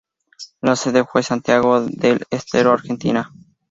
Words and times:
La 0.61 0.75
sede 0.75 1.05
fue 1.05 1.21
Santiago 1.21 1.79
del 1.81 2.25
Estero, 2.31 2.71
Argentina. 2.71 3.31